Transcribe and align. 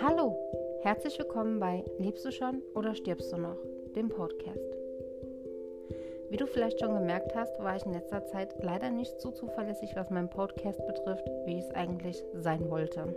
Hallo, 0.00 0.38
herzlich 0.82 1.18
willkommen 1.18 1.60
bei 1.60 1.84
Lebst 1.98 2.24
du 2.24 2.32
schon 2.32 2.62
oder 2.74 2.94
stirbst 2.94 3.30
du 3.32 3.36
noch, 3.36 3.58
dem 3.94 4.08
Podcast. 4.08 4.58
Wie 6.30 6.36
du 6.38 6.46
vielleicht 6.46 6.80
schon 6.80 6.94
gemerkt 6.94 7.34
hast, 7.34 7.58
war 7.58 7.76
ich 7.76 7.84
in 7.84 7.92
letzter 7.92 8.24
Zeit 8.24 8.54
leider 8.62 8.90
nicht 8.90 9.20
so 9.20 9.30
zuverlässig, 9.30 9.96
was 9.96 10.08
meinen 10.08 10.30
Podcast 10.30 10.86
betrifft, 10.86 11.28
wie 11.44 11.58
ich 11.58 11.64
es 11.64 11.74
eigentlich 11.74 12.24
sein 12.34 12.70
wollte. 12.70 13.14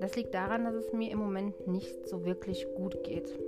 Das 0.00 0.16
liegt 0.16 0.32
daran, 0.32 0.64
dass 0.64 0.74
es 0.74 0.92
mir 0.92 1.10
im 1.10 1.18
Moment 1.18 1.66
nicht 1.66 2.08
so 2.08 2.24
wirklich 2.24 2.66
gut 2.74 3.02
geht. 3.04 3.38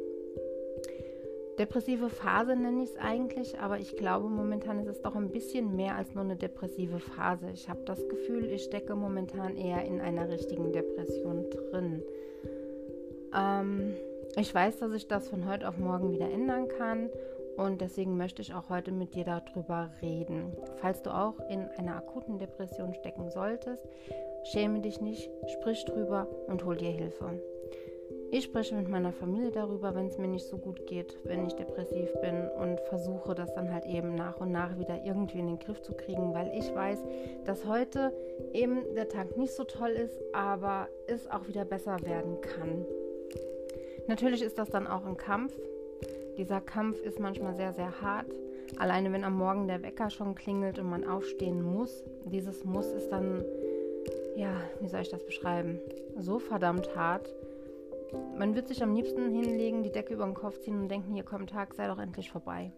Depressive 1.59 2.09
Phase 2.09 2.57
nenne 2.57 2.83
ich 2.83 2.91
es 2.91 2.97
eigentlich, 2.97 3.59
aber 3.59 3.79
ich 3.79 3.97
glaube, 3.97 4.29
momentan 4.29 4.81
ist 4.81 4.89
es 4.89 5.03
doch 5.03 5.15
ein 5.15 5.31
bisschen 5.31 5.77
mehr 5.77 5.97
als 5.97 6.15
nur 6.15 6.25
eine 6.25 6.37
depressive 6.37 6.99
Phase. 6.99 7.51
Ich 7.53 7.69
habe 7.69 7.83
das 7.85 8.09
Gefühl, 8.09 8.47
ich 8.47 8.65
stecke 8.65 8.95
momentan 8.95 9.57
eher 9.57 9.85
in 9.85 10.01
einer 10.01 10.29
richtigen 10.29 10.73
Depression 10.73 11.51
drin. 11.51 12.03
Ähm, 13.37 13.95
ich 14.37 14.55
weiß, 14.55 14.79
dass 14.79 14.93
ich 14.93 15.09
das 15.09 15.29
von 15.29 15.47
heute 15.47 15.69
auf 15.69 15.77
morgen 15.77 16.11
wieder 16.11 16.31
ändern 16.31 16.69
kann 16.69 17.11
und 17.59 17.83
deswegen 17.83 18.17
möchte 18.17 18.41
ich 18.41 18.55
auch 18.55 18.71
heute 18.71 18.93
mit 18.93 19.15
dir 19.15 19.25
darüber 19.25 19.91
reden. 20.01 20.57
Falls 20.77 21.03
du 21.03 21.11
auch 21.11 21.39
in 21.51 21.69
einer 21.77 21.97
akuten 21.97 22.39
Depression 22.39 22.95
stecken 22.95 23.29
solltest, 23.29 23.87
schäme 24.45 24.81
dich 24.81 25.03
nicht, 25.03 25.31
sprich 25.49 25.85
drüber 25.85 26.27
und 26.47 26.65
hol 26.65 26.77
dir 26.77 26.91
Hilfe. 26.91 27.43
Ich 28.35 28.45
spreche 28.45 28.75
mit 28.75 28.89
meiner 28.89 29.13
Familie 29.13 29.51
darüber, 29.51 29.95
wenn 29.95 30.07
es 30.07 30.17
mir 30.17 30.27
nicht 30.27 30.47
so 30.47 30.57
gut 30.57 30.87
geht, 30.87 31.19
wenn 31.25 31.47
ich 31.47 31.53
depressiv 31.53 32.09
bin 32.23 32.49
und 32.49 32.81
versuche 32.89 33.35
das 33.35 33.53
dann 33.53 33.71
halt 33.71 33.85
eben 33.85 34.15
nach 34.15 34.41
und 34.41 34.51
nach 34.51 34.79
wieder 34.79 35.05
irgendwie 35.05 35.41
in 35.41 35.49
den 35.49 35.59
Griff 35.59 35.83
zu 35.83 35.93
kriegen, 35.93 36.33
weil 36.33 36.51
ich 36.59 36.75
weiß, 36.75 36.99
dass 37.45 37.67
heute 37.67 38.11
eben 38.55 38.95
der 38.95 39.11
Tag 39.11 39.37
nicht 39.37 39.53
so 39.53 39.65
toll 39.65 39.91
ist, 39.91 40.19
aber 40.33 40.89
es 41.07 41.31
auch 41.31 41.47
wieder 41.47 41.67
besser 41.67 42.01
werden 42.05 42.41
kann. 42.41 42.87
Natürlich 44.07 44.41
ist 44.41 44.57
das 44.57 44.71
dann 44.71 44.87
auch 44.87 45.05
ein 45.05 45.19
Kampf. 45.19 45.53
Dieser 46.39 46.63
Kampf 46.63 47.03
ist 47.03 47.21
manchmal 47.21 47.55
sehr, 47.55 47.75
sehr 47.75 48.01
hart. 48.01 48.35
Alleine 48.79 49.13
wenn 49.13 49.25
am 49.25 49.37
Morgen 49.37 49.69
der 49.69 49.83
Wecker 49.83 50.09
schon 50.09 50.35
klingelt 50.35 50.79
und 50.79 50.89
man 50.89 51.07
aufstehen 51.07 51.63
muss. 51.63 52.03
Dieses 52.25 52.65
Muss 52.65 52.87
ist 52.87 53.11
dann, 53.11 53.45
ja, 54.37 54.63
wie 54.81 54.89
soll 54.89 55.03
ich 55.03 55.11
das 55.11 55.23
beschreiben? 55.23 55.81
So 56.19 56.39
verdammt 56.39 56.97
hart 56.97 57.29
man 58.37 58.55
wird 58.55 58.69
sich 58.69 58.83
am 58.83 58.95
liebsten 58.95 59.31
hinlegen, 59.31 59.83
die 59.83 59.93
Decke 59.93 60.15
über 60.15 60.25
den 60.25 60.35
Kopf 60.35 60.59
ziehen 60.61 60.81
und 60.81 60.89
denken, 60.89 61.15
hier 61.15 61.25
kommt 61.25 61.51
Tag, 61.51 61.75
sei 61.75 61.87
doch 61.87 61.99
endlich 61.99 62.31
vorbei. 62.31 62.73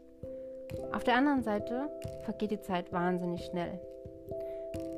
Auf 0.92 1.04
der 1.04 1.16
anderen 1.16 1.42
Seite 1.42 1.90
vergeht 2.22 2.50
die 2.50 2.60
Zeit 2.60 2.92
wahnsinnig 2.92 3.44
schnell. 3.44 3.80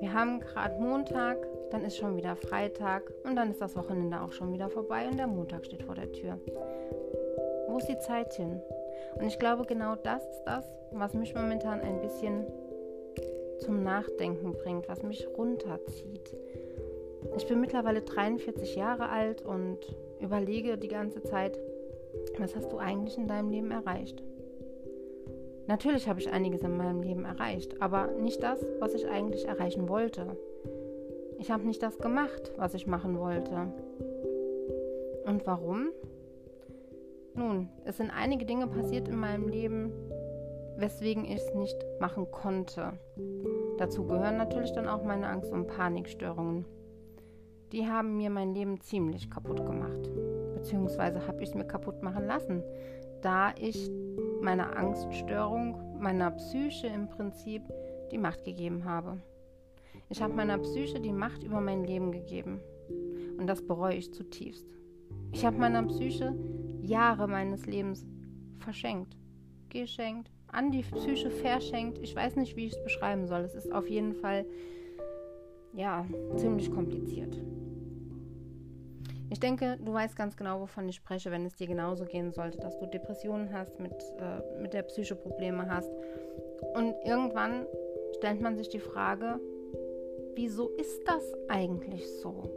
Wir 0.01 0.13
haben 0.13 0.41
gerade 0.41 0.81
Montag, 0.81 1.39
dann 1.71 1.85
ist 1.85 1.97
schon 1.97 2.17
wieder 2.17 2.37
Freitag 2.37 3.03
und 3.25 3.37
dann 3.37 3.51
ist 3.51 3.61
das 3.61 3.77
Wochenende 3.77 4.21
auch 4.21 4.33
schon 4.33 4.53
wieder 4.53 4.69
vorbei 4.69 5.09
und 5.09 5.17
der 5.17 5.27
Montag 5.27 5.65
steht 5.65 5.83
vor 5.83 5.95
der 5.95 6.11
Tür. 6.13 6.39
Wo 7.69 7.79
ist 7.79 7.89
die 7.89 7.99
Zeit 7.99 8.33
hin? 8.35 8.61
Und 9.15 9.27
ich 9.27 9.39
glaube, 9.39 9.65
genau 9.65 9.97
das 9.97 10.23
ist 10.27 10.43
das, 10.45 10.65
was 10.93 11.15
mich 11.15 11.35
momentan 11.35 11.81
ein 11.81 12.01
bisschen 12.01 12.47
zum 13.61 13.83
Nachdenken 13.83 14.53
bringt, 14.53 14.89
was 14.89 15.03
mich 15.03 15.27
runterzieht. 15.37 16.37
Ich 17.37 17.47
bin 17.47 17.61
mittlerweile 17.61 18.03
43 18.03 18.77
Jahre 18.77 19.09
alt 19.09 19.43
und 19.43 19.79
überlege 20.21 20.79
die 20.79 20.89
ganze 20.89 21.23
Zeit, 21.23 21.59
was 22.39 22.57
hast 22.57 22.73
du 22.73 22.79
eigentlich 22.79 23.19
in 23.19 23.29
deinem 23.29 23.51
Leben 23.51 23.71
erreicht? 23.71 24.23
Natürlich 25.67 26.09
habe 26.09 26.21
ich 26.21 26.31
einiges 26.31 26.63
in 26.63 26.77
meinem 26.77 27.03
Leben 27.03 27.25
erreicht, 27.25 27.81
aber 27.83 28.09
nicht 28.13 28.43
das, 28.43 28.65
was 28.79 28.95
ich 28.95 29.09
eigentlich 29.09 29.47
erreichen 29.47 29.89
wollte. 29.89 30.37
Ich 31.39 31.51
habe 31.51 31.67
nicht 31.67 31.83
das 31.83 31.99
gemacht, 31.99 32.53
was 32.57 32.75
ich 32.75 32.87
machen 32.87 33.19
wollte. 33.19 33.73
Und 35.27 35.45
warum? 35.47 35.89
Nun, 37.35 37.69
es 37.85 37.97
sind 37.97 38.11
einige 38.11 38.47
Dinge 38.47 38.69
passiert 38.69 39.09
in 39.09 39.17
meinem 39.17 39.49
Leben, 39.49 39.93
weswegen 40.77 41.25
ich 41.25 41.37
es 41.37 41.55
nicht 41.55 41.77
machen 42.01 42.31
konnte. 42.31 42.93
Dazu 43.79 44.07
gehören 44.07 44.39
natürlich 44.39 44.73
dann 44.73 44.89
auch 44.89 45.03
meine 45.03 45.27
Angst- 45.27 45.53
und 45.53 45.67
Panikstörungen 45.67 46.65
die 47.73 47.87
haben 47.87 48.17
mir 48.17 48.31
mein 48.31 48.55
Leben 48.55 48.81
ziemlich 48.81 49.31
kaputt 49.31 49.65
gemacht. 49.65 50.11
Beziehungsweise 50.55 51.27
habe 51.27 51.43
ich 51.43 51.51
es 51.51 51.55
mir 51.55 51.65
kaputt 51.67 52.03
machen 52.03 52.27
lassen, 52.27 52.63
da 53.23 53.55
ich 53.59 53.91
meiner 54.41 54.77
Angststörung, 54.77 56.01
meiner 56.01 56.31
Psyche 56.33 56.87
im 56.89 57.09
Prinzip 57.09 57.63
die 58.11 58.19
Macht 58.19 58.45
gegeben 58.45 58.85
habe. 58.85 59.21
Ich 60.09 60.23
habe 60.23 60.35
meiner 60.35 60.59
Psyche 60.59 61.01
die 61.01 61.13
Macht 61.13 61.43
über 61.43 61.61
mein 61.61 61.85
Leben 61.85 62.13
gegeben. 62.13 62.61
Und 63.39 63.47
das 63.47 63.67
bereue 63.67 63.97
ich 63.97 64.13
zutiefst. 64.13 64.67
Ich 65.33 65.45
habe 65.45 65.59
meiner 65.59 65.83
Psyche 65.83 66.35
Jahre 66.83 67.27
meines 67.27 67.67
Lebens 67.67 68.07
verschenkt, 68.59 69.17
geschenkt, 69.69 70.31
an 70.47 70.71
die 70.71 70.83
Psyche 70.83 71.31
verschenkt. 71.31 71.99
Ich 71.99 72.15
weiß 72.15 72.37
nicht, 72.37 72.57
wie 72.57 72.67
ich 72.67 72.73
es 72.73 72.83
beschreiben 72.83 73.27
soll. 73.27 73.41
Es 73.41 73.55
ist 73.55 73.73
auf 73.73 73.89
jeden 73.89 74.15
Fall 74.15 74.47
ja, 75.77 76.05
ziemlich 76.37 76.71
kompliziert. 76.71 77.37
Ich 79.29 79.41
denke, 79.41 79.77
du 79.85 79.93
weißt 79.93 80.17
ganz 80.17 80.37
genau, 80.37 80.61
wovon 80.61 80.89
ich 80.89 80.97
spreche, 80.97 81.31
wenn 81.31 81.45
es 81.45 81.57
dir 81.57 81.67
genauso 81.67 82.05
gehen 82.05 82.33
sollte, 82.33 82.59
dass 82.59 82.79
du 82.79 82.87
Depressionen 82.87 83.53
hast, 83.53 83.79
mit, 83.81 83.93
äh, 83.93 84.61
mit 84.63 84.73
der 84.73 84.83
Psyche 84.83 85.15
Probleme 85.15 85.69
hast. 85.69 85.91
Und 86.75 86.95
irgendwann 87.05 87.67
stellt 88.17 88.41
man 88.41 88.57
sich 88.57 88.69
die 88.69 88.79
Frage, 88.79 89.41
wieso 90.35 90.69
ist 90.71 91.07
das 91.07 91.35
eigentlich 91.49 92.07
so? 92.21 92.51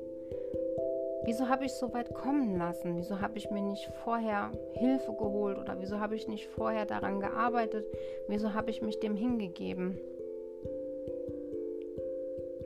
Wieso 1.26 1.50
habe 1.50 1.66
ich 1.66 1.74
so 1.74 1.92
weit 1.94 2.14
kommen 2.14 2.58
lassen? 2.58 2.96
Wieso 2.96 3.20
habe 3.20 3.38
ich 3.38 3.50
mir 3.52 3.62
nicht 3.62 3.86
vorher 4.04 4.52
Hilfe 4.74 5.12
geholt 5.14 5.58
oder 5.58 5.80
wieso 5.80 6.00
habe 6.00 6.16
ich 6.16 6.28
nicht 6.28 6.48
vorher 6.48 6.86
daran 6.86 7.20
gearbeitet? 7.20 7.86
Wieso 8.28 8.54
habe 8.54 8.72
ich 8.72 8.82
mich 8.82 9.00
dem 9.00 9.16
hingegeben? 9.16 10.00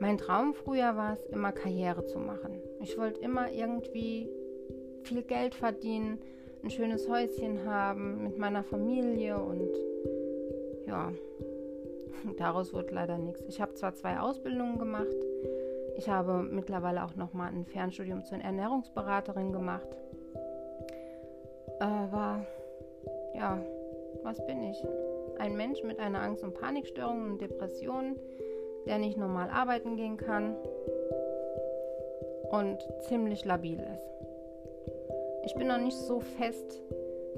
Mein 0.04 0.18
Traum 0.18 0.52
früher 0.52 0.96
war 0.96 1.14
es, 1.14 1.24
immer 1.28 1.50
Karriere 1.50 2.04
zu 2.04 2.18
machen. 2.18 2.60
Ich 2.82 2.98
wollte 2.98 3.22
immer 3.22 3.50
irgendwie 3.50 4.28
viel 5.02 5.22
Geld 5.22 5.54
verdienen, 5.54 6.18
ein 6.62 6.68
schönes 6.68 7.08
Häuschen 7.08 7.64
haben 7.64 8.22
mit 8.22 8.36
meiner 8.36 8.62
Familie 8.64 9.38
und 9.38 9.70
ja, 10.86 11.10
daraus 12.36 12.74
wurde 12.74 12.94
leider 12.94 13.16
nichts. 13.16 13.46
Ich 13.48 13.62
habe 13.62 13.72
zwar 13.72 13.94
zwei 13.94 14.18
Ausbildungen 14.18 14.78
gemacht, 14.78 15.16
ich 15.96 16.06
habe 16.06 16.42
mittlerweile 16.42 17.02
auch 17.02 17.16
noch 17.16 17.32
mal 17.32 17.48
ein 17.48 17.64
Fernstudium 17.64 18.26
zur 18.26 18.36
Ernährungsberaterin 18.36 19.54
gemacht. 19.54 19.88
Aber 21.80 22.44
ja, 23.34 23.58
was 24.22 24.44
bin 24.44 24.64
ich? 24.64 24.84
Ein 25.38 25.56
Mensch 25.56 25.82
mit 25.82 25.98
einer 25.98 26.20
Angst- 26.20 26.44
und 26.44 26.52
Panikstörung 26.52 27.24
und 27.24 27.40
Depressionen, 27.40 28.18
der 28.86 28.98
nicht 28.98 29.16
normal 29.16 29.48
arbeiten 29.50 29.96
gehen 29.96 30.16
kann 30.16 30.56
und 32.50 32.78
ziemlich 33.08 33.44
labil 33.44 33.80
ist. 33.80 34.14
Ich 35.46 35.54
bin 35.54 35.68
noch 35.68 35.80
nicht 35.80 35.96
so 35.96 36.20
fest 36.20 36.80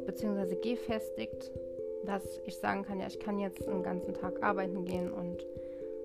bzw. 0.06 0.56
gefestigt, 0.56 1.50
dass 2.04 2.22
ich 2.44 2.56
sagen 2.56 2.84
kann, 2.84 3.00
ja, 3.00 3.06
ich 3.06 3.18
kann 3.18 3.38
jetzt 3.38 3.66
einen 3.66 3.82
ganzen 3.82 4.14
Tag 4.14 4.42
arbeiten 4.42 4.84
gehen 4.84 5.10
und 5.10 5.44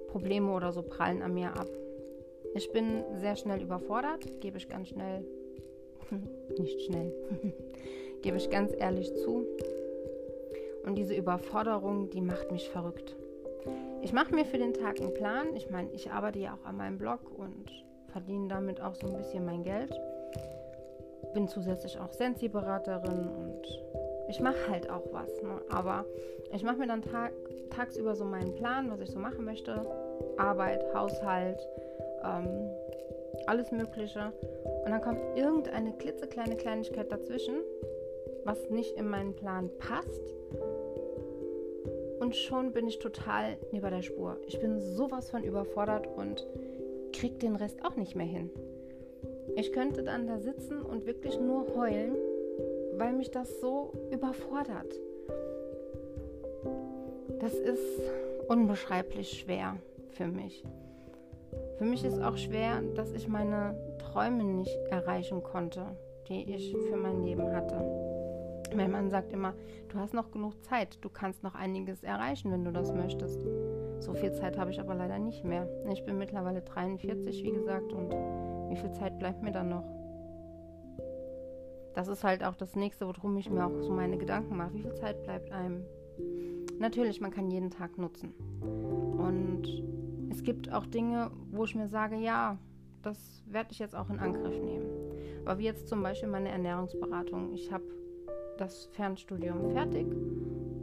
Probleme 0.08 0.52
oder 0.52 0.72
so 0.74 0.82
prallen 0.82 1.22
an 1.22 1.34
mir 1.34 1.56
ab. 1.56 1.70
Ich 2.54 2.72
bin 2.72 3.04
sehr 3.16 3.36
schnell 3.36 3.62
überfordert, 3.62 4.42
gebe 4.42 4.58
ich 4.58 4.68
ganz 4.68 4.90
schnell, 4.90 5.24
nicht 6.60 6.82
schnell, 6.82 7.14
gebe 8.22 8.38
ich 8.38 8.50
ganz 8.50 8.74
ehrlich 8.78 9.14
zu. 9.16 9.46
Und 10.84 10.96
diese 10.96 11.14
Überforderung, 11.14 12.10
die 12.10 12.22
macht 12.22 12.52
mich 12.52 12.70
verrückt. 12.70 13.16
Ich 14.02 14.14
mache 14.14 14.34
mir 14.34 14.46
für 14.46 14.58
den 14.58 14.74
Tag 14.74 15.00
einen 15.00 15.14
Plan. 15.14 15.56
Ich 15.56 15.70
meine, 15.70 15.90
ich 15.92 16.12
arbeite 16.12 16.40
ja 16.40 16.54
auch 16.56 16.66
an 16.66 16.78
meinem 16.78 16.98
Blog 16.98 17.20
und 17.38 17.72
verdiene 18.12 18.48
damit 18.48 18.82
auch 18.82 18.96
so 18.96 19.08
ein 19.08 19.18
bisschen 19.18 19.46
mein 19.46 19.64
Geld. 19.64 19.94
Bin 21.34 21.48
zusätzlich 21.48 22.00
auch 22.00 22.12
Sensi-Beraterin 22.12 23.30
und 23.30 23.62
ich 24.28 24.40
mache 24.40 24.70
halt 24.70 24.90
auch 24.90 25.06
was. 25.12 25.42
Ne? 25.42 25.62
Aber 25.70 26.06
ich 26.52 26.64
mache 26.64 26.78
mir 26.78 26.88
dann 26.88 27.02
tag 27.02 27.32
tagsüber 27.70 28.16
so 28.16 28.26
meinen 28.26 28.54
Plan, 28.56 28.92
was 28.92 29.00
ich 29.00 29.12
so 29.12 29.20
machen 29.20 29.46
möchte. 29.46 29.86
Arbeit, 30.38 30.84
Haushalt, 30.94 31.66
ähm, 32.24 32.70
alles 33.48 33.72
Mögliche. 33.72 34.34
Und 34.84 34.92
dann 34.92 35.02
kommt 35.02 35.20
irgendeine 35.38 35.94
klitzekleine 35.94 36.58
Kleinigkeit 36.58 37.12
dazwischen, 37.12 37.56
was 38.44 38.70
nicht 38.70 38.98
in 38.98 39.08
meinen 39.08 39.36
Plan 39.36 39.70
passt 39.78 40.34
und 42.32 42.38
schon 42.38 42.72
bin 42.72 42.88
ich 42.88 43.00
total 43.00 43.58
neben 43.74 43.90
der 43.90 44.02
Spur. 44.02 44.38
Ich 44.48 44.58
bin 44.58 44.80
sowas 44.80 45.30
von 45.30 45.44
überfordert 45.44 46.08
und 46.16 46.48
krieg 47.12 47.42
den 47.42 47.58
Rest 47.58 47.84
auch 47.84 47.98
nicht 47.98 48.16
mehr 48.16 48.26
hin. 48.26 48.50
Ich 49.58 49.74
könnte 49.74 50.02
dann 50.02 50.28
da 50.28 50.40
sitzen 50.40 50.82
und 50.82 51.06
wirklich 51.06 51.38
nur 51.38 51.76
heulen, 51.76 52.16
weil 52.94 53.12
mich 53.12 53.32
das 53.32 53.60
so 53.60 53.92
überfordert. 54.14 54.98
Das 57.42 57.54
ist 57.54 58.02
unbeschreiblich 58.48 59.42
schwer 59.42 59.76
für 60.12 60.28
mich. 60.28 60.64
Für 61.80 61.84
mich 61.84 62.06
ist 62.06 62.22
auch 62.22 62.38
schwer, 62.38 62.82
dass 62.96 63.12
ich 63.12 63.28
meine 63.28 63.76
Träume 63.98 64.46
nicht 64.46 64.78
erreichen 64.90 65.44
konnte, 65.44 65.86
die 66.30 66.50
ich 66.50 66.74
für 66.90 66.96
mein 66.96 67.26
Leben 67.26 67.54
hatte. 67.54 68.11
Mein 68.76 68.92
Mann 68.92 69.10
sagt 69.10 69.34
immer, 69.34 69.54
du 69.90 69.98
hast 69.98 70.14
noch 70.14 70.32
genug 70.32 70.64
Zeit, 70.64 70.98
du 71.02 71.10
kannst 71.10 71.44
noch 71.44 71.56
einiges 71.56 72.04
erreichen, 72.04 72.52
wenn 72.52 72.64
du 72.64 72.72
das 72.72 72.94
möchtest. 72.94 73.42
So 74.00 74.14
viel 74.14 74.32
Zeit 74.34 74.58
habe 74.58 74.72
ich 74.72 74.80
aber 74.80 74.96
leider 74.96 75.20
nicht 75.20 75.44
mehr. 75.44 75.68
Ich 75.92 76.04
bin 76.06 76.18
mittlerweile 76.18 76.62
43, 76.62 77.44
wie 77.44 77.52
gesagt, 77.52 77.92
und 77.94 78.12
wie 78.70 78.78
viel 78.78 78.92
Zeit 78.94 79.20
bleibt 79.20 79.44
mir 79.44 79.52
dann 79.52 79.70
noch? 79.70 79.84
Das 81.94 82.08
ist 82.08 82.24
halt 82.24 82.44
auch 82.44 82.56
das 82.56 82.76
nächste, 82.76 83.06
worum 83.06 83.36
ich 83.38 83.50
mir 83.50 83.66
auch 83.66 83.82
so 83.82 83.92
meine 83.92 84.18
Gedanken 84.18 84.56
mache. 84.56 84.74
Wie 84.74 84.82
viel 84.82 84.94
Zeit 84.94 85.22
bleibt 85.24 85.52
einem? 85.52 85.84
Natürlich, 86.80 87.20
man 87.20 87.32
kann 87.32 87.52
jeden 87.52 87.70
Tag 87.70 87.98
nutzen. 87.98 88.34
Und 88.62 89.64
es 90.32 90.44
gibt 90.44 90.72
auch 90.72 90.86
Dinge, 90.86 91.30
wo 91.52 91.66
ich 91.66 91.76
mir 91.76 91.90
sage, 91.90 92.16
ja, 92.16 92.58
das 93.04 93.44
werde 93.46 93.72
ich 93.72 93.80
jetzt 93.80 93.96
auch 93.96 94.10
in 94.10 94.20
Angriff 94.20 94.58
nehmen. 94.60 94.86
Aber 95.46 95.60
wie 95.60 95.66
jetzt 95.66 95.90
zum 95.90 96.02
Beispiel 96.02 96.30
meine 96.30 96.50
Ernährungsberatung. 96.50 97.54
Ich 97.54 97.72
habe 97.72 97.84
das 98.62 98.86
Fernstudium 98.92 99.72
fertig 99.72 100.06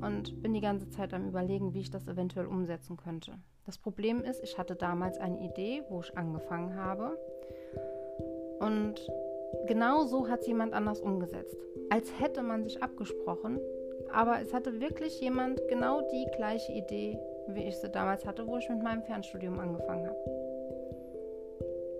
und 0.00 0.42
bin 0.42 0.52
die 0.52 0.60
ganze 0.60 0.90
Zeit 0.90 1.14
am 1.14 1.28
Überlegen, 1.28 1.74
wie 1.74 1.80
ich 1.80 1.90
das 1.90 2.08
eventuell 2.08 2.46
umsetzen 2.46 2.96
könnte. 2.96 3.32
Das 3.66 3.78
Problem 3.78 4.24
ist, 4.24 4.42
ich 4.42 4.58
hatte 4.58 4.74
damals 4.74 5.18
eine 5.18 5.38
Idee, 5.40 5.84
wo 5.88 6.00
ich 6.00 6.16
angefangen 6.16 6.74
habe. 6.74 7.16
Und 8.58 8.94
genau 9.66 10.04
so 10.04 10.28
hat 10.28 10.40
es 10.40 10.48
jemand 10.48 10.72
anders 10.72 11.00
umgesetzt. 11.00 11.56
Als 11.88 12.10
hätte 12.18 12.42
man 12.42 12.64
sich 12.64 12.82
abgesprochen, 12.82 13.60
aber 14.12 14.40
es 14.40 14.52
hatte 14.52 14.80
wirklich 14.80 15.20
jemand 15.20 15.60
genau 15.68 16.00
die 16.00 16.26
gleiche 16.36 16.72
Idee, 16.72 17.18
wie 17.46 17.68
ich 17.68 17.76
sie 17.76 17.90
damals 17.90 18.26
hatte, 18.26 18.46
wo 18.46 18.56
ich 18.56 18.68
mit 18.68 18.82
meinem 18.82 19.02
Fernstudium 19.02 19.58
angefangen 19.60 20.06
habe. 20.06 20.18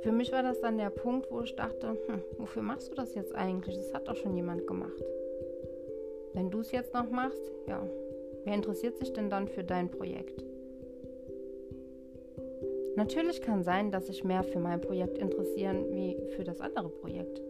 Für 0.03 0.13
mich 0.13 0.33
war 0.33 0.43
das 0.43 0.61
dann 0.61 0.79
der 0.79 0.91
Punkt, 0.91 1.31
wo 1.31 1.43
ich 1.43 1.55
dachte, 1.55 1.99
hm, 2.07 2.23
wofür 2.39 2.63
machst 2.63 2.91
du 2.91 2.95
das 2.95 3.15
jetzt 3.15 3.35
eigentlich? 3.35 3.77
Das 3.77 3.95
hat 3.95 4.09
doch 4.09 4.17
schon 4.17 4.35
jemand 4.37 4.67
gemacht. 4.67 5.03
Wenn 6.39 6.53
du 6.53 6.61
es 6.61 6.71
jetzt 6.71 6.95
noch 6.95 7.11
machst, 7.11 7.51
ja, 7.67 7.85
wer 8.45 8.55
interessiert 8.55 8.97
sich 8.97 9.13
denn 9.13 9.29
dann 9.29 9.49
für 9.49 9.65
dein 9.65 9.91
Projekt? 9.91 10.45
Natürlich 12.95 13.43
kann 13.43 13.65
sein, 13.65 13.91
dass 13.91 14.07
sich 14.07 14.23
mehr 14.23 14.45
für 14.45 14.61
mein 14.61 14.81
Projekt 14.81 15.19
interessieren 15.19 15.87
wie 15.91 16.17
für 16.37 16.45
das 16.45 16.61
andere 16.61 16.91
Projekt. 16.91 17.43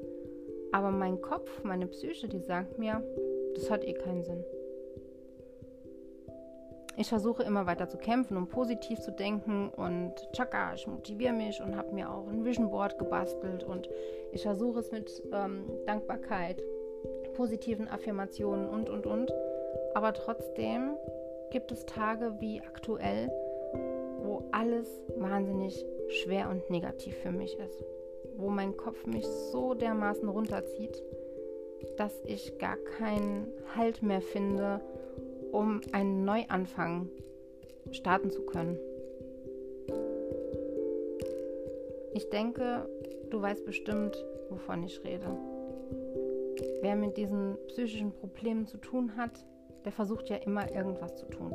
Aber 0.72 0.90
mein 0.90 1.20
Kopf, 1.20 1.62
meine 1.64 1.86
Psyche, 1.86 2.28
die 2.28 2.38
sagt 2.38 2.78
mir, 2.78 3.04
das 3.54 3.70
hat 3.70 3.84
eh 3.84 3.92
keinen 3.92 4.24
Sinn. 4.24 4.42
Ich 6.96 7.10
versuche 7.10 7.42
immer 7.42 7.66
weiter 7.66 7.90
zu 7.90 7.98
kämpfen, 7.98 8.38
um 8.38 8.48
positiv 8.48 9.00
zu 9.00 9.12
denken 9.12 9.68
und 9.68 10.14
tschakka, 10.32 10.72
ich 10.72 10.86
motiviere 10.86 11.34
mich 11.34 11.60
und 11.60 11.76
habe 11.76 11.92
mir 11.92 12.10
auch 12.10 12.26
ein 12.26 12.42
Vision 12.42 12.70
Board 12.70 12.98
gebastelt 12.98 13.64
und 13.64 13.86
ich 14.32 14.44
versuche 14.44 14.80
es 14.80 14.90
mit 14.90 15.22
ähm, 15.30 15.66
Dankbarkeit 15.84 16.62
positiven 17.38 17.86
Affirmationen 17.86 18.68
und, 18.68 18.90
und, 18.90 19.06
und. 19.06 19.32
Aber 19.94 20.12
trotzdem 20.12 20.96
gibt 21.52 21.70
es 21.70 21.86
Tage 21.86 22.34
wie 22.40 22.60
aktuell, 22.60 23.30
wo 24.24 24.42
alles 24.50 24.88
wahnsinnig 25.16 25.86
schwer 26.08 26.50
und 26.50 26.68
negativ 26.68 27.16
für 27.18 27.30
mich 27.30 27.56
ist. 27.56 27.84
Wo 28.36 28.48
mein 28.48 28.76
Kopf 28.76 29.06
mich 29.06 29.24
so 29.52 29.74
dermaßen 29.74 30.28
runterzieht, 30.28 31.00
dass 31.96 32.12
ich 32.24 32.58
gar 32.58 32.76
keinen 32.76 33.52
Halt 33.76 34.02
mehr 34.02 34.20
finde, 34.20 34.80
um 35.52 35.80
einen 35.92 36.24
Neuanfang 36.24 37.08
starten 37.92 38.32
zu 38.32 38.42
können. 38.42 38.80
Ich 42.14 42.28
denke, 42.30 42.88
du 43.30 43.40
weißt 43.40 43.64
bestimmt, 43.64 44.16
wovon 44.50 44.82
ich 44.82 45.04
rede. 45.04 45.57
Wer 46.80 46.96
mit 46.96 47.16
diesen 47.16 47.56
psychischen 47.68 48.12
Problemen 48.12 48.66
zu 48.66 48.78
tun 48.78 49.16
hat, 49.16 49.44
der 49.84 49.92
versucht 49.92 50.28
ja 50.28 50.36
immer 50.36 50.70
irgendwas 50.72 51.16
zu 51.16 51.26
tun. 51.26 51.54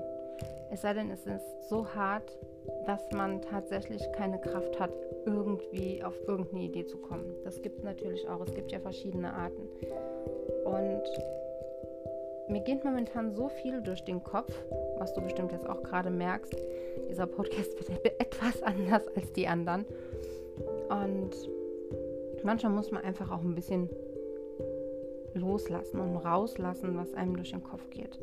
Es 0.72 0.82
sei 0.82 0.94
denn, 0.94 1.12
es 1.12 1.26
ist 1.26 1.70
so 1.70 1.88
hart, 1.88 2.38
dass 2.86 3.12
man 3.12 3.42
tatsächlich 3.42 4.02
keine 4.14 4.40
Kraft 4.40 4.80
hat, 4.80 4.92
irgendwie 5.26 6.04
auf 6.04 6.16
irgendeine 6.28 6.64
Idee 6.64 6.86
zu 6.86 6.98
kommen. 6.98 7.26
Das 7.44 7.62
gibt 7.62 7.78
es 7.78 7.84
natürlich 7.84 8.28
auch. 8.28 8.42
Es 8.42 8.54
gibt 8.54 8.72
ja 8.72 8.80
verschiedene 8.80 9.34
Arten. 9.34 9.70
Und 10.66 11.04
mir 12.50 12.62
geht 12.62 12.84
momentan 12.84 13.32
so 13.32 13.50
viel 13.50 13.82
durch 13.82 14.04
den 14.04 14.24
Kopf, 14.24 14.54
was 14.98 15.14
du 15.14 15.22
bestimmt 15.22 15.52
jetzt 15.52 15.68
auch 15.68 15.84
gerade 15.84 16.10
merkst. 16.10 16.56
Dieser 17.10 17.28
Podcast 17.28 17.78
wird 17.90 18.20
etwas 18.20 18.62
anders 18.64 19.08
als 19.16 19.32
die 19.34 19.48
anderen. 19.48 19.86
Und 20.90 21.32
manchmal 22.44 22.72
muss 22.72 22.92
man 22.92 23.04
einfach 23.04 23.32
auch 23.32 23.42
ein 23.42 23.56
bisschen 23.56 23.90
loslassen 25.34 26.00
und 26.00 26.18
rauslassen, 26.18 26.98
was 26.98 27.14
einem 27.14 27.36
durch 27.36 27.52
den 27.52 27.64
Kopf 27.64 27.90
geht. 27.90 28.20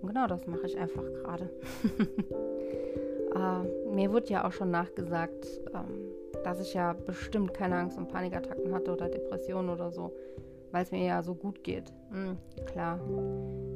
Und 0.00 0.08
genau 0.08 0.26
das 0.26 0.46
mache 0.46 0.66
ich 0.66 0.76
einfach 0.76 1.02
gerade. 1.22 1.50
äh, 3.34 3.92
mir 3.94 4.12
wurde 4.12 4.28
ja 4.28 4.46
auch 4.46 4.52
schon 4.52 4.70
nachgesagt, 4.70 5.46
ähm, 5.74 6.12
dass 6.44 6.60
ich 6.60 6.74
ja 6.74 6.92
bestimmt 6.92 7.54
keine 7.54 7.76
Angst- 7.76 7.98
und 7.98 8.08
Panikattacken 8.08 8.74
hatte 8.74 8.92
oder 8.92 9.08
Depressionen 9.08 9.70
oder 9.70 9.92
so, 9.92 10.12
weil 10.72 10.82
es 10.82 10.90
mir 10.90 11.04
ja 11.04 11.22
so 11.22 11.34
gut 11.34 11.62
geht. 11.62 11.92
Mhm, 12.10 12.36
klar. 12.66 12.98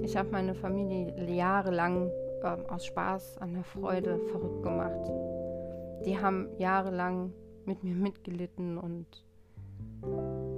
Ich 0.00 0.16
habe 0.16 0.30
meine 0.30 0.54
Familie 0.54 1.14
jahrelang 1.32 2.10
ähm, 2.42 2.66
aus 2.68 2.86
Spaß 2.86 3.38
an 3.38 3.54
der 3.54 3.64
Freude 3.64 4.18
verrückt 4.30 4.62
gemacht. 4.62 5.10
Die 6.04 6.18
haben 6.18 6.48
jahrelang 6.58 7.32
mit 7.64 7.82
mir 7.82 7.94
mitgelitten 7.94 8.78
und 8.78 9.06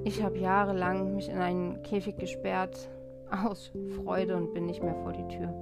ich 0.08 0.22
habe 0.22 0.38
jahrelang 0.38 1.14
mich 1.14 1.28
in 1.28 1.36
einen 1.36 1.82
Käfig 1.82 2.16
gesperrt 2.16 2.88
aus 3.30 3.70
Freude 3.94 4.36
und 4.36 4.54
bin 4.54 4.64
nicht 4.64 4.82
mehr 4.82 4.94
vor 4.94 5.12
die 5.12 5.28
Tür. 5.28 5.52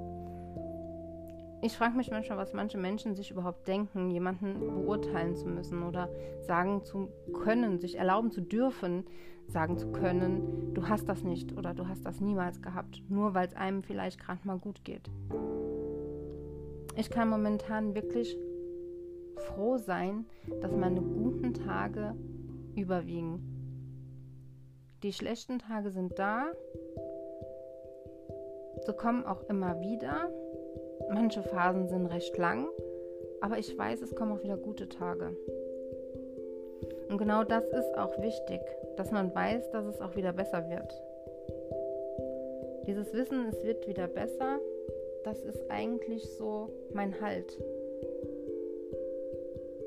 Ich 1.62 1.76
frage 1.76 1.96
mich 1.96 2.12
manchmal, 2.12 2.38
was 2.38 2.52
manche 2.52 2.78
Menschen 2.78 3.16
sich 3.16 3.32
überhaupt 3.32 3.66
denken, 3.66 4.08
jemanden 4.08 4.60
beurteilen 4.60 5.34
zu 5.34 5.48
müssen 5.48 5.82
oder 5.82 6.08
sagen 6.42 6.84
zu 6.84 7.08
können, 7.32 7.80
sich 7.80 7.98
erlauben 7.98 8.30
zu 8.30 8.40
dürfen, 8.40 9.04
sagen 9.48 9.78
zu 9.78 9.90
können, 9.90 10.72
du 10.74 10.88
hast 10.88 11.08
das 11.08 11.24
nicht 11.24 11.58
oder 11.58 11.74
du 11.74 11.88
hast 11.88 12.06
das 12.06 12.20
niemals 12.20 12.62
gehabt, 12.62 13.02
nur 13.08 13.34
weil 13.34 13.48
es 13.48 13.54
einem 13.54 13.82
vielleicht 13.82 14.20
gerade 14.20 14.46
mal 14.46 14.58
gut 14.58 14.84
geht. 14.84 15.10
Ich 16.94 17.10
kann 17.10 17.28
momentan 17.28 17.96
wirklich 17.96 18.38
froh 19.48 19.76
sein, 19.76 20.24
dass 20.60 20.70
meine 20.70 21.00
guten 21.00 21.52
Tage 21.52 22.14
überwiegen 22.76 23.55
die 25.06 25.12
schlechten 25.12 25.60
Tage 25.60 25.92
sind 25.92 26.18
da. 26.18 26.50
Sie 28.84 28.92
kommen 28.94 29.24
auch 29.24 29.48
immer 29.48 29.80
wieder. 29.80 30.28
Manche 31.08 31.44
Phasen 31.44 31.86
sind 31.86 32.06
recht 32.06 32.36
lang, 32.36 32.66
aber 33.40 33.56
ich 33.56 33.78
weiß, 33.78 34.02
es 34.02 34.16
kommen 34.16 34.32
auch 34.32 34.42
wieder 34.42 34.56
gute 34.56 34.88
Tage. 34.88 35.36
Und 37.08 37.18
genau 37.18 37.44
das 37.44 37.64
ist 37.68 37.96
auch 37.96 38.20
wichtig, 38.20 38.60
dass 38.96 39.12
man 39.12 39.32
weiß, 39.32 39.70
dass 39.70 39.86
es 39.86 40.00
auch 40.00 40.16
wieder 40.16 40.32
besser 40.32 40.68
wird. 40.68 40.92
Dieses 42.88 43.12
Wissen, 43.12 43.46
es 43.46 43.62
wird 43.62 43.86
wieder 43.86 44.08
besser, 44.08 44.58
das 45.22 45.40
ist 45.44 45.70
eigentlich 45.70 46.28
so 46.32 46.68
mein 46.92 47.20
Halt. 47.20 47.56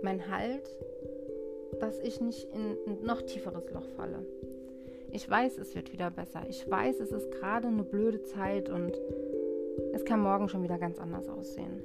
Mein 0.01 0.31
Halt, 0.31 0.77
dass 1.81 1.99
ich 1.99 2.21
nicht 2.21 2.47
in 2.53 2.77
ein 2.88 3.03
noch 3.03 3.21
tieferes 3.21 3.69
Loch 3.71 3.88
falle. 3.97 4.25
Ich 5.12 5.30
weiß, 5.30 5.58
es 5.58 5.74
wird 5.75 5.92
wieder 5.92 6.12
besser. 6.12 6.44
Ich 6.48 6.70
weiß, 6.70 7.00
es 7.00 7.12
ist 7.12 7.32
gerade 7.32 7.68
eine 7.68 7.84
blöde 7.84 8.22
Zeit 8.24 8.70
und 8.70 8.94
es 9.94 10.06
kann 10.06 10.22
morgen 10.22 10.50
schon 10.50 10.63
wieder 10.63 10.78
ganz 10.78 11.00
anders 11.00 11.28
aussehen. 11.28 11.84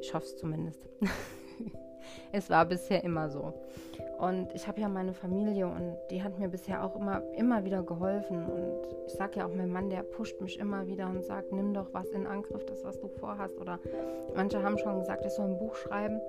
Ich 0.00 0.12
hoffe 0.12 0.26
es 0.26 0.36
zumindest. 0.36 0.88
es 2.32 2.50
war 2.50 2.66
bisher 2.66 3.02
immer 3.04 3.30
so. 3.30 3.54
Und 4.18 4.54
ich 4.54 4.68
habe 4.68 4.80
ja 4.80 4.88
meine 4.88 5.14
Familie 5.14 5.66
und 5.66 5.96
die 6.10 6.22
hat 6.22 6.38
mir 6.38 6.48
bisher 6.48 6.84
auch 6.84 6.94
immer, 6.96 7.22
immer 7.36 7.64
wieder 7.64 7.82
geholfen. 7.82 8.44
Und 8.44 8.96
ich 9.06 9.14
sage 9.14 9.38
ja 9.38 9.46
auch, 9.46 9.54
mein 9.54 9.72
Mann, 9.72 9.88
der 9.88 10.02
pusht 10.02 10.38
mich 10.42 10.58
immer 10.58 10.86
wieder 10.86 11.08
und 11.08 11.24
sagt, 11.24 11.52
nimm 11.52 11.72
doch 11.72 11.94
was 11.94 12.10
in 12.10 12.26
Angriff, 12.26 12.66
das, 12.66 12.84
was 12.84 13.00
du 13.00 13.08
vorhast. 13.08 13.58
Oder 13.58 13.78
manche 14.34 14.62
haben 14.62 14.76
schon 14.76 14.98
gesagt, 14.98 15.24
ich 15.24 15.32
soll 15.32 15.46
ein 15.46 15.58
Buch 15.58 15.74
schreiben. 15.74 16.20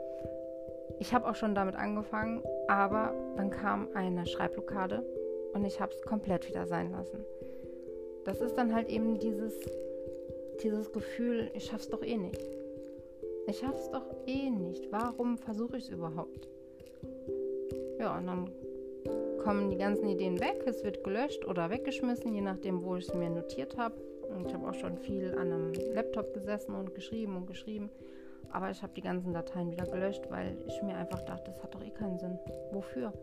Ich 0.99 1.13
habe 1.13 1.27
auch 1.27 1.35
schon 1.35 1.55
damit 1.55 1.75
angefangen, 1.75 2.43
aber 2.67 3.13
dann 3.35 3.49
kam 3.49 3.89
eine 3.93 4.25
Schreibblockade 4.25 5.03
und 5.53 5.65
ich 5.65 5.79
habe 5.79 5.93
es 5.93 6.01
komplett 6.03 6.47
wieder 6.47 6.65
sein 6.65 6.91
lassen. 6.91 7.25
Das 8.25 8.41
ist 8.41 8.55
dann 8.55 8.73
halt 8.73 8.89
eben 8.89 9.19
dieses, 9.19 9.53
dieses 10.61 10.91
Gefühl, 10.91 11.49
ich 11.53 11.65
schaff's 11.65 11.89
doch 11.89 12.03
eh 12.03 12.17
nicht. 12.17 12.41
Ich 13.47 13.59
schaff's 13.59 13.89
doch 13.89 14.05
eh 14.27 14.49
nicht. 14.49 14.91
Warum 14.91 15.37
versuche 15.37 15.77
ich 15.77 15.85
es 15.85 15.89
überhaupt? 15.89 16.47
Ja, 17.99 18.17
und 18.17 18.27
dann 18.27 18.49
kommen 19.43 19.69
die 19.69 19.77
ganzen 19.77 20.07
Ideen 20.07 20.39
weg, 20.39 20.63
es 20.65 20.83
wird 20.83 21.03
gelöscht 21.03 21.45
oder 21.47 21.69
weggeschmissen, 21.69 22.33
je 22.33 22.41
nachdem, 22.41 22.83
wo 22.83 22.95
ich 22.95 23.07
es 23.07 23.13
mir 23.13 23.29
notiert 23.29 23.77
habe. 23.77 23.95
Ich 24.45 24.53
habe 24.53 24.69
auch 24.69 24.73
schon 24.73 24.97
viel 24.97 25.33
an 25.33 25.51
einem 25.51 25.73
Laptop 25.93 26.33
gesessen 26.33 26.75
und 26.75 26.95
geschrieben 26.95 27.35
und 27.35 27.47
geschrieben. 27.47 27.89
Aber 28.51 28.69
ich 28.71 28.81
habe 28.81 28.93
die 28.93 29.01
ganzen 29.01 29.33
Dateien 29.33 29.71
wieder 29.71 29.85
gelöscht, 29.85 30.23
weil 30.29 30.57
ich 30.67 30.81
mir 30.83 30.95
einfach 30.95 31.21
dachte, 31.23 31.51
das 31.51 31.61
hat 31.63 31.73
doch 31.73 31.83
eh 31.83 31.89
keinen 31.89 32.19
Sinn. 32.19 32.39
Wofür? 32.71 33.13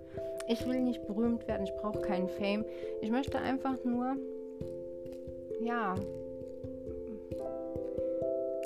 Ich 0.47 0.67
will 0.67 0.81
nicht 0.81 1.07
berühmt 1.07 1.47
werden, 1.47 1.65
ich 1.65 1.75
brauche 1.77 2.01
keinen 2.01 2.29
Fame. 2.29 2.65
Ich 3.01 3.11
möchte 3.11 3.39
einfach 3.39 3.77
nur, 3.85 4.17
ja, 5.61 5.95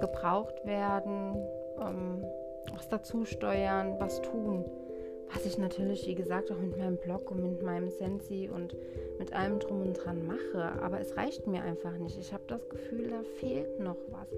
gebraucht 0.01 0.67
werden, 0.67 1.37
ähm, 1.81 2.25
was 2.75 2.89
dazu 2.89 3.25
steuern, 3.25 3.97
was 3.99 4.21
tun. 4.23 4.65
Was 5.35 5.47
ich 5.47 5.57
natürlich, 5.57 6.07
wie 6.07 6.15
gesagt, 6.15 6.51
auch 6.53 6.59
mit 6.59 6.77
meinem 6.77 6.99
Blog 6.99 7.31
und 7.31 7.43
mit 7.43 7.63
meinem 7.63 7.91
Sensi 7.91 8.51
und 8.53 8.77
mit 9.19 9.33
allem 9.33 9.59
drum 9.61 9.81
und 9.81 9.95
dran 9.95 10.27
mache. 10.27 10.73
Aber 10.83 11.01
es 11.01 11.17
reicht 11.17 11.47
mir 11.47 11.63
einfach 11.63 11.97
nicht. 11.97 12.19
Ich 12.19 12.33
habe 12.33 12.43
das 12.49 12.69
Gefühl, 12.69 13.09
da 13.09 13.23
fehlt 13.41 13.81
noch 13.81 13.97
was. 14.11 14.29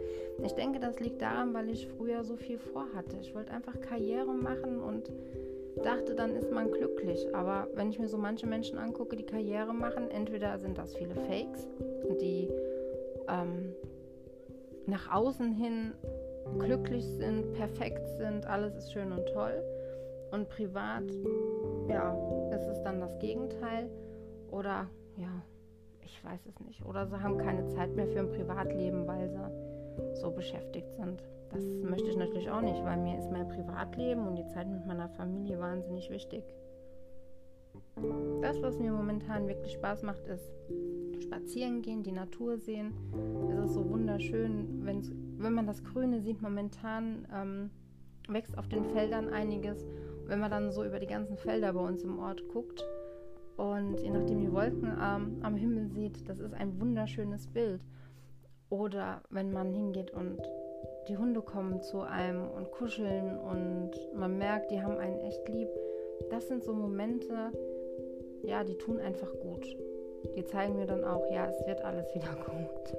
Ich 0.44 0.52
denke, 0.52 0.78
das 0.78 1.00
liegt 1.00 1.20
daran, 1.20 1.52
weil 1.52 1.68
ich 1.70 1.88
früher 1.88 2.22
so 2.22 2.36
viel 2.36 2.58
vorhatte. 2.58 3.16
Ich 3.20 3.34
wollte 3.34 3.52
einfach 3.52 3.80
Karriere 3.80 4.32
machen 4.32 4.80
und 4.80 5.10
dachte, 5.82 6.14
dann 6.14 6.36
ist 6.36 6.52
man 6.52 6.70
glücklich. 6.70 7.26
Aber 7.34 7.66
wenn 7.74 7.90
ich 7.90 7.98
mir 7.98 8.08
so 8.08 8.18
manche 8.18 8.46
Menschen 8.46 8.78
angucke, 8.78 9.16
die 9.16 9.26
Karriere 9.26 9.74
machen, 9.74 10.10
entweder 10.10 10.58
sind 10.58 10.78
das 10.78 10.94
viele 10.94 11.14
Fakes, 11.14 11.66
die 12.20 12.48
ähm, 13.28 13.74
nach 14.86 15.12
außen 15.12 15.52
hin 15.52 15.92
glücklich 16.58 17.04
sind, 17.04 17.52
perfekt 17.54 18.06
sind, 18.18 18.46
alles 18.46 18.76
ist 18.76 18.92
schön 18.92 19.12
und 19.12 19.26
toll. 19.32 19.62
Und 20.34 20.48
privat, 20.48 21.04
ja, 21.88 22.12
ist 22.50 22.66
es 22.66 22.82
dann 22.82 22.98
das 22.98 23.16
Gegenteil. 23.20 23.88
Oder, 24.50 24.90
ja, 25.16 25.30
ich 26.00 26.24
weiß 26.24 26.46
es 26.46 26.58
nicht. 26.58 26.84
Oder 26.84 27.06
sie 27.06 27.22
haben 27.22 27.38
keine 27.38 27.68
Zeit 27.68 27.94
mehr 27.94 28.08
für 28.08 28.18
ein 28.18 28.30
Privatleben, 28.30 29.06
weil 29.06 29.28
sie 29.28 30.20
so 30.20 30.32
beschäftigt 30.32 30.92
sind. 30.96 31.22
Das 31.52 31.62
möchte 31.84 32.08
ich 32.08 32.16
natürlich 32.16 32.50
auch 32.50 32.62
nicht, 32.62 32.82
weil 32.84 32.96
mir 32.96 33.16
ist 33.16 33.30
mein 33.30 33.46
Privatleben 33.46 34.26
und 34.26 34.34
die 34.34 34.46
Zeit 34.48 34.66
mit 34.66 34.84
meiner 34.86 35.08
Familie 35.10 35.60
wahnsinnig 35.60 36.10
wichtig. 36.10 36.42
Das, 38.42 38.60
was 38.60 38.76
mir 38.80 38.90
momentan 38.90 39.46
wirklich 39.46 39.74
Spaß 39.74 40.02
macht, 40.02 40.26
ist 40.26 40.50
spazieren 41.22 41.80
gehen, 41.80 42.02
die 42.02 42.10
Natur 42.10 42.58
sehen. 42.58 42.92
Es 43.52 43.66
ist 43.66 43.74
so 43.74 43.88
wunderschön, 43.88 44.84
wenn 44.84 45.52
man 45.52 45.68
das 45.68 45.84
Grüne 45.84 46.20
sieht. 46.22 46.42
Momentan 46.42 47.28
ähm, 47.32 47.70
wächst 48.28 48.58
auf 48.58 48.68
den 48.68 48.84
Feldern 48.86 49.28
einiges. 49.28 49.86
Wenn 50.26 50.40
man 50.40 50.50
dann 50.50 50.72
so 50.72 50.84
über 50.84 50.98
die 50.98 51.06
ganzen 51.06 51.36
Felder 51.36 51.72
bei 51.72 51.80
uns 51.80 52.02
im 52.02 52.18
Ort 52.18 52.46
guckt 52.48 52.84
und 53.56 54.00
je 54.00 54.10
nachdem 54.10 54.40
die 54.40 54.52
Wolken 54.52 54.86
ähm, 55.00 55.38
am 55.42 55.56
Himmel 55.56 55.88
sieht, 55.88 56.28
das 56.28 56.40
ist 56.40 56.54
ein 56.54 56.80
wunderschönes 56.80 57.46
Bild. 57.46 57.80
Oder 58.70 59.22
wenn 59.30 59.52
man 59.52 59.72
hingeht 59.72 60.10
und 60.10 60.40
die 61.08 61.16
Hunde 61.16 61.42
kommen 61.42 61.80
zu 61.82 62.00
einem 62.00 62.48
und 62.50 62.70
kuscheln 62.70 63.38
und 63.38 63.90
man 64.14 64.38
merkt, 64.38 64.70
die 64.70 64.82
haben 64.82 64.96
einen 64.96 65.20
echt 65.20 65.48
lieb. 65.48 65.68
Das 66.30 66.48
sind 66.48 66.64
so 66.64 66.72
Momente, 66.72 67.52
ja, 68.42 68.64
die 68.64 68.76
tun 68.76 68.98
einfach 68.98 69.30
gut. 69.40 69.66
Die 70.36 70.44
zeigen 70.44 70.76
mir 70.76 70.86
dann 70.86 71.04
auch, 71.04 71.30
ja, 71.30 71.46
es 71.48 71.66
wird 71.66 71.82
alles 71.82 72.12
wieder 72.14 72.34
gut. 72.46 72.96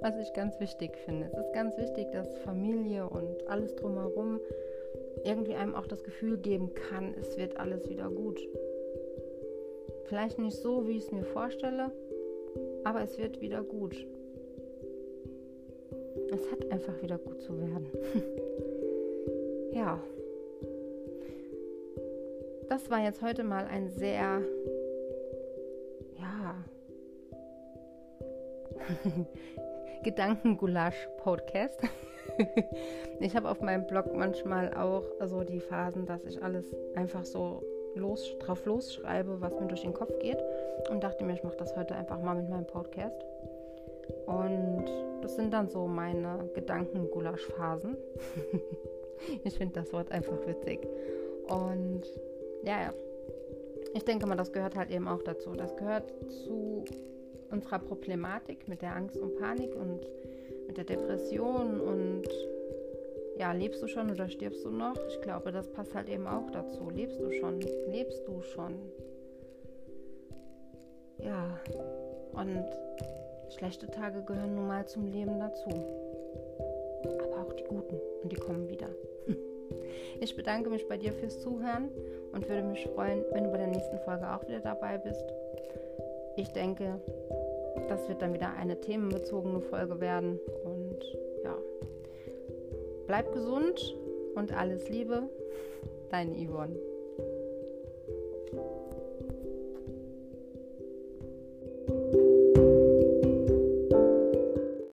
Was 0.00 0.18
ich 0.18 0.32
ganz 0.34 0.60
wichtig 0.60 0.96
finde. 0.98 1.26
Es 1.32 1.38
ist 1.38 1.52
ganz 1.54 1.76
wichtig, 1.78 2.10
dass 2.12 2.38
Familie 2.38 3.08
und 3.08 3.48
alles 3.48 3.74
drumherum 3.76 4.38
irgendwie 5.24 5.54
einem 5.54 5.74
auch 5.74 5.86
das 5.86 6.04
Gefühl 6.04 6.38
geben 6.38 6.74
kann, 6.74 7.14
es 7.20 7.36
wird 7.38 7.56
alles 7.58 7.88
wieder 7.88 8.08
gut. 8.10 8.40
Vielleicht 10.06 10.38
nicht 10.38 10.56
so, 10.56 10.86
wie 10.86 10.98
ich 10.98 11.04
es 11.04 11.12
mir 11.12 11.24
vorstelle, 11.24 11.90
aber 12.84 13.02
es 13.02 13.18
wird 13.18 13.40
wieder 13.40 13.62
gut. 13.62 14.06
Es 16.30 16.50
hat 16.50 16.70
einfach 16.70 17.00
wieder 17.02 17.18
gut 17.18 17.40
zu 17.40 17.58
werden. 17.58 17.86
ja. 19.72 20.02
Das 22.68 22.90
war 22.90 23.02
jetzt 23.02 23.22
heute 23.22 23.44
mal 23.44 23.66
ein 23.66 23.88
sehr, 23.90 24.42
ja, 26.18 26.56
Gedankengulasch-Podcast. 30.04 31.80
ich 33.20 33.34
habe 33.34 33.50
auf 33.50 33.60
meinem 33.60 33.86
Blog 33.86 34.14
manchmal 34.14 34.72
auch 34.74 35.04
so 35.26 35.42
die 35.42 35.60
Phasen, 35.60 36.06
dass 36.06 36.24
ich 36.24 36.42
alles 36.42 36.74
einfach 36.94 37.24
so 37.24 37.62
los, 37.94 38.36
drauf 38.38 38.64
losschreibe, 38.66 39.40
was 39.40 39.58
mir 39.58 39.66
durch 39.66 39.82
den 39.82 39.94
Kopf 39.94 40.16
geht. 40.20 40.38
Und 40.90 41.02
dachte 41.02 41.24
mir, 41.24 41.32
ich 41.32 41.42
mache 41.42 41.56
das 41.56 41.76
heute 41.76 41.94
einfach 41.94 42.20
mal 42.20 42.36
mit 42.36 42.48
meinem 42.48 42.66
Podcast. 42.66 43.24
Und 44.26 44.84
das 45.22 45.36
sind 45.36 45.52
dann 45.52 45.68
so 45.68 45.86
meine 45.86 46.50
Gedankengulasch-Phasen. 46.54 47.96
ich 49.44 49.56
finde 49.56 49.74
das 49.80 49.92
Wort 49.92 50.12
einfach 50.12 50.46
witzig. 50.46 50.86
Und 51.48 52.02
ja, 52.62 52.82
ja. 52.82 52.94
Ich 53.94 54.04
denke 54.04 54.26
mal, 54.26 54.36
das 54.36 54.52
gehört 54.52 54.76
halt 54.76 54.90
eben 54.90 55.08
auch 55.08 55.22
dazu. 55.22 55.52
Das 55.52 55.76
gehört 55.76 56.12
zu 56.28 56.84
unserer 57.54 57.78
Problematik 57.78 58.68
mit 58.68 58.82
der 58.82 58.94
Angst 58.94 59.16
und 59.16 59.36
Panik 59.38 59.74
und 59.74 60.00
mit 60.66 60.76
der 60.76 60.84
Depression 60.84 61.80
und 61.80 62.28
ja, 63.38 63.52
lebst 63.52 63.82
du 63.82 63.88
schon 63.88 64.10
oder 64.10 64.28
stirbst 64.28 64.64
du 64.64 64.70
noch? 64.70 64.96
Ich 65.08 65.20
glaube, 65.20 65.50
das 65.50 65.70
passt 65.72 65.94
halt 65.94 66.08
eben 66.08 66.26
auch 66.26 66.50
dazu. 66.50 66.90
Lebst 66.90 67.20
du 67.20 67.32
schon? 67.32 67.60
Lebst 67.88 68.26
du 68.26 68.42
schon? 68.42 68.74
Ja, 71.18 71.58
und 72.32 72.64
schlechte 73.56 73.86
Tage 73.86 74.22
gehören 74.22 74.54
nun 74.54 74.66
mal 74.66 74.86
zum 74.86 75.06
Leben 75.06 75.38
dazu. 75.38 75.68
Aber 77.04 77.42
auch 77.42 77.52
die 77.54 77.64
guten 77.64 77.98
und 78.22 78.30
die 78.32 78.36
kommen 78.36 78.68
wieder. 78.68 78.88
Ich 80.20 80.36
bedanke 80.36 80.70
mich 80.70 80.86
bei 80.86 80.96
dir 80.96 81.12
fürs 81.12 81.40
Zuhören 81.40 81.88
und 82.32 82.48
würde 82.48 82.62
mich 82.62 82.84
freuen, 82.94 83.24
wenn 83.32 83.44
du 83.44 83.50
bei 83.50 83.58
der 83.58 83.66
nächsten 83.66 83.98
Folge 84.00 84.30
auch 84.30 84.46
wieder 84.46 84.60
dabei 84.60 84.96
bist. 84.98 85.24
Ich 86.36 86.52
denke, 86.52 87.00
das 87.88 88.08
wird 88.08 88.22
dann 88.22 88.34
wieder 88.34 88.54
eine 88.54 88.80
themenbezogene 88.80 89.60
Folge 89.60 90.00
werden. 90.00 90.38
Und 90.64 90.98
ja, 91.42 91.56
bleib 93.06 93.32
gesund 93.32 93.96
und 94.34 94.52
alles 94.52 94.88
Liebe, 94.88 95.28
deine 96.10 96.34
Yvonne. 96.34 96.93